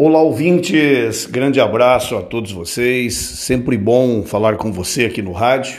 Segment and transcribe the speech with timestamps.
[0.00, 1.26] Olá, ouvintes!
[1.26, 3.14] Grande abraço a todos vocês.
[3.14, 5.76] Sempre bom falar com você aqui no rádio.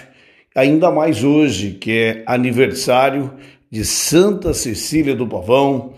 [0.54, 3.32] Ainda mais hoje, que é aniversário
[3.72, 5.94] de Santa Cecília do Pavão,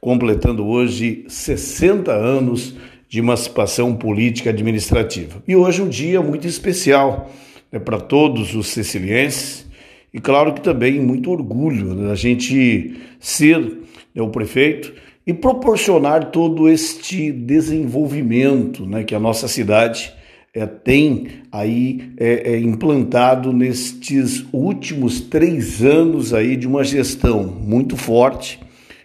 [0.00, 2.76] completando hoje 60 anos
[3.08, 5.42] de emancipação política administrativa.
[5.48, 7.28] E hoje é um dia muito especial
[7.72, 9.66] né, para todos os cecilienses
[10.12, 13.58] e, claro, que também muito orgulho da gente ser
[14.14, 14.94] né, o prefeito
[15.26, 20.12] e proporcionar todo este desenvolvimento né, que a nossa cidade
[20.52, 27.96] é, tem aí é, é, implantado nestes últimos três anos aí de uma gestão muito
[27.96, 28.60] forte,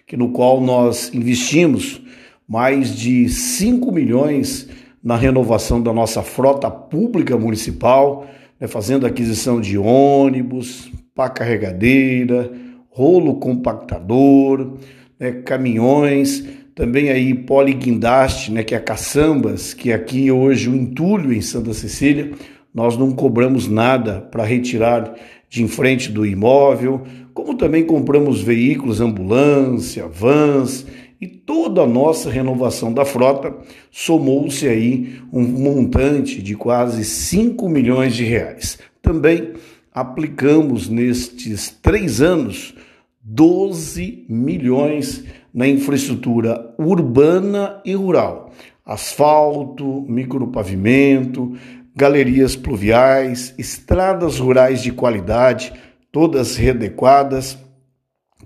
[0.06, 2.02] que no qual nós investimos
[2.48, 4.68] mais de 5 milhões
[5.04, 8.28] na renovação da nossa frota pública municipal,
[8.60, 12.52] né, fazendo aquisição de ônibus, pá carregadeira,
[12.90, 14.78] rolo compactador,
[15.20, 21.42] né, caminhões, também aí poliguindaste, né, que é caçambas, que aqui hoje o entulho em
[21.42, 22.32] Santa Cecília,
[22.74, 25.14] nós não cobramos nada para retirar
[25.50, 27.02] de em frente do imóvel,
[27.34, 30.86] como também compramos veículos, ambulância, vans
[31.20, 33.54] e toda a nossa renovação da frota
[33.92, 38.80] somou-se aí um montante de quase 5 milhões de reais.
[39.02, 39.54] Também
[39.94, 42.74] aplicamos nestes três anos
[43.22, 48.52] 12 milhões na infraestrutura urbana e rural,
[48.86, 51.54] asfalto, micropavimento,
[51.96, 55.74] galerias pluviais, estradas rurais de qualidade,
[56.12, 57.58] todas readequadas,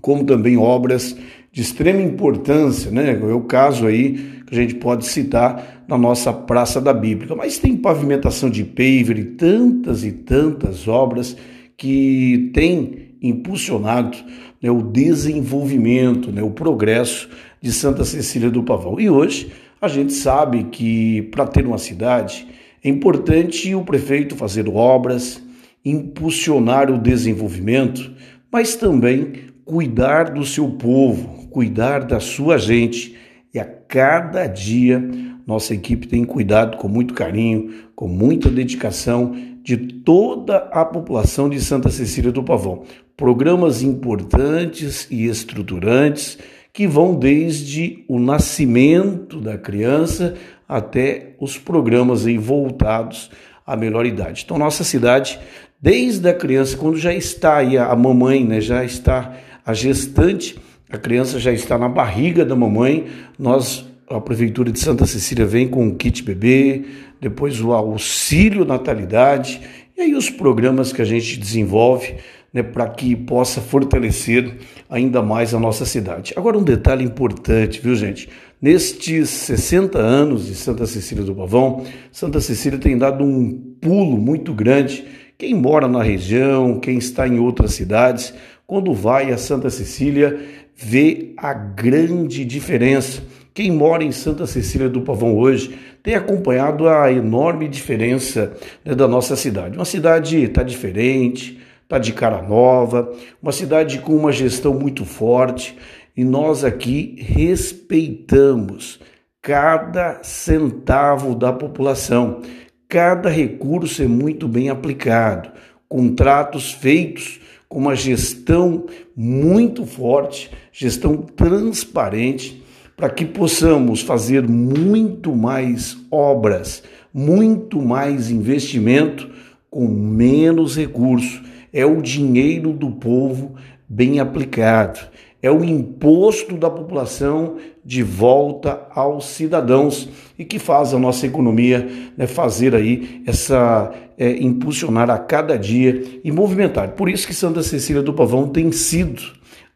[0.00, 1.16] como também obras
[1.52, 3.12] de extrema importância, né?
[3.12, 7.36] É o caso aí que a gente pode citar na nossa Praça da Bíblia.
[7.36, 11.36] Mas tem pavimentação de paver e tantas e tantas obras
[11.76, 14.16] que têm impulsionado
[14.62, 17.28] né, o desenvolvimento, né, o progresso
[17.60, 19.00] de Santa Cecília do Pavão.
[19.00, 22.46] E hoje a gente sabe que para ter uma cidade
[22.82, 25.42] é importante o prefeito fazer obras,
[25.84, 28.12] impulsionar o desenvolvimento,
[28.52, 29.32] mas também
[29.64, 33.16] cuidar do seu povo, cuidar da sua gente.
[33.52, 35.08] E a cada dia
[35.46, 41.60] nossa equipe tem cuidado com muito carinho, com muita dedicação de toda a população de
[41.60, 42.84] Santa Cecília do Pavão.
[43.16, 46.38] Programas importantes e estruturantes
[46.72, 50.34] que vão desde o nascimento da criança
[50.68, 53.30] até os programas aí voltados
[53.66, 54.42] à melhor idade.
[54.44, 55.38] Então, nossa cidade,
[55.80, 60.58] desde a criança, quando já está aí a mamãe, né, já está a gestante,
[60.90, 63.06] a criança já está na barriga da mamãe,
[63.38, 66.84] nós a Prefeitura de Santa Cecília vem com o kit bebê,
[67.20, 69.60] depois o auxílio natalidade,
[69.96, 72.16] e aí os programas que a gente desenvolve
[72.52, 76.32] né, para que possa fortalecer ainda mais a nossa cidade.
[76.36, 78.28] Agora, um detalhe importante, viu, gente?
[78.62, 84.54] Nestes 60 anos de Santa Cecília do Pavão, Santa Cecília tem dado um pulo muito
[84.54, 85.04] grande.
[85.36, 88.32] Quem mora na região, quem está em outras cidades,
[88.66, 90.40] quando vai a Santa Cecília,
[90.76, 93.22] vê a grande diferença
[93.54, 98.52] quem mora em Santa Cecília do Pavão hoje tem acompanhado a enorme diferença
[98.84, 99.78] né, da nossa cidade.
[99.78, 105.78] Uma cidade está diferente, está de cara nova, uma cidade com uma gestão muito forte
[106.16, 108.98] e nós aqui respeitamos
[109.40, 112.42] cada centavo da população.
[112.88, 115.52] Cada recurso é muito bem aplicado,
[115.88, 118.86] contratos feitos com uma gestão
[119.16, 122.63] muito forte, gestão transparente
[122.96, 126.82] para que possamos fazer muito mais obras,
[127.12, 129.28] muito mais investimento
[129.70, 131.42] com menos recurso.
[131.72, 133.54] É o dinheiro do povo
[133.88, 135.00] bem aplicado.
[135.42, 140.08] É o imposto da população de volta aos cidadãos
[140.38, 146.02] e que faz a nossa economia né, fazer aí essa é, impulsionar a cada dia
[146.24, 146.92] e movimentar.
[146.92, 149.22] Por isso que Santa Cecília do Pavão tem sido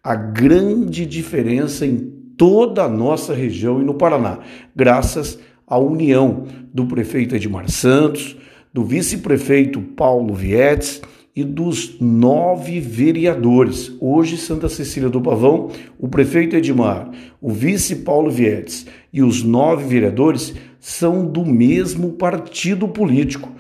[0.03, 4.39] a grande diferença em toda a nossa região e no Paraná,
[4.75, 8.37] graças à união do prefeito Edmar Santos,
[8.73, 11.03] do vice-prefeito Paulo Vietes
[11.35, 13.93] e dos nove vereadores.
[14.01, 15.69] Hoje, Santa Cecília do Pavão,
[15.99, 22.87] o prefeito Edmar, o vice Paulo Vietes e os nove vereadores são do mesmo partido
[22.87, 23.51] político.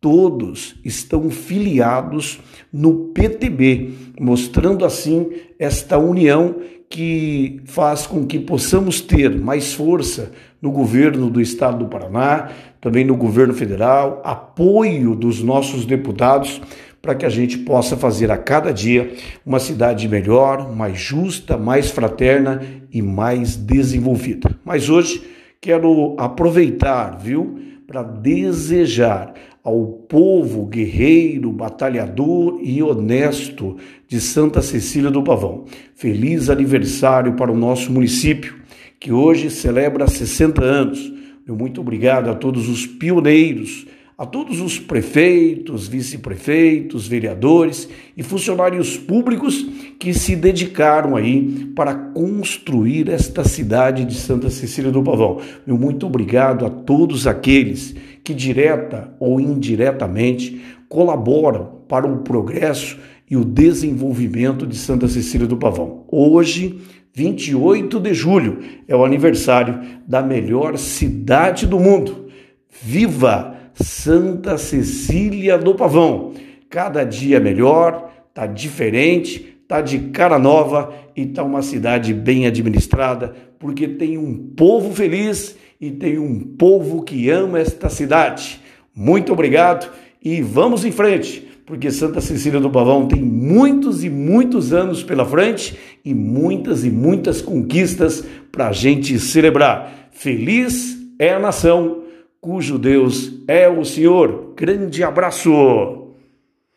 [0.00, 2.40] Todos estão filiados
[2.72, 6.56] no PTB, mostrando assim esta união
[6.92, 10.30] que faz com que possamos ter mais força
[10.60, 12.50] no governo do estado do Paraná,
[12.82, 16.60] também no governo federal, apoio dos nossos deputados
[17.00, 19.10] para que a gente possa fazer a cada dia
[19.44, 22.60] uma cidade melhor, mais justa, mais fraterna
[22.92, 24.50] e mais desenvolvida.
[24.62, 25.26] Mas hoje
[25.62, 29.32] quero aproveitar, viu, para desejar
[29.62, 33.76] ao povo guerreiro, batalhador e honesto
[34.08, 35.64] de Santa Cecília do Pavão.
[35.94, 38.56] Feliz aniversário para o nosso município,
[38.98, 41.12] que hoje celebra 60 anos.
[41.46, 43.86] Muito obrigado a todos os pioneiros
[44.22, 49.66] a todos os prefeitos, vice-prefeitos, vereadores e funcionários públicos
[49.98, 55.40] que se dedicaram aí para construir esta cidade de Santa Cecília do Pavão.
[55.66, 63.36] Meu muito obrigado a todos aqueles que direta ou indiretamente colaboram para o progresso e
[63.36, 66.04] o desenvolvimento de Santa Cecília do Pavão.
[66.08, 66.78] Hoje,
[67.12, 72.28] 28 de julho, é o aniversário da melhor cidade do mundo.
[72.70, 73.61] Viva!
[73.74, 76.32] Santa Cecília do Pavão.
[76.68, 83.34] Cada dia melhor, tá diferente, tá de cara nova e tá uma cidade bem administrada,
[83.58, 88.60] porque tem um povo feliz e tem um povo que ama esta cidade.
[88.94, 89.90] Muito obrigado
[90.22, 95.24] e vamos em frente, porque Santa Cecília do Pavão tem muitos e muitos anos pela
[95.24, 100.10] frente e muitas e muitas conquistas para a gente celebrar.
[100.12, 102.01] Feliz é a nação
[102.42, 104.52] cujo Deus é o Senhor.
[104.56, 106.01] Grande abraço!